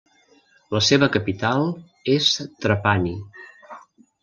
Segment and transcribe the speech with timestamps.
[0.75, 1.61] La seva capital
[2.15, 2.33] és
[2.65, 3.15] Trapani.